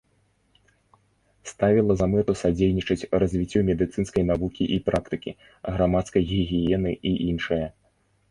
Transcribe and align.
Ставіла 1.49 1.95
за 1.99 2.05
мэту 2.13 2.33
садзейнічаць 2.41 3.09
развіццю 3.23 3.59
медыцынскай 3.69 4.23
навукі 4.31 4.63
і 4.77 4.79
практыкі, 4.87 5.31
грамадскай 5.75 6.23
гігіены 6.31 6.91
і 7.11 7.13
іншае. 7.29 7.63